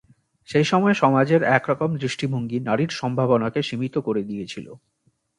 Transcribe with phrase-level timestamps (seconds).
[0.49, 4.67] সেইসময় সমাজের এরকম দৃষ্টিভঙ্গি নারীর সম্ভাবনাকে সীমিত করে দিয়েছিল।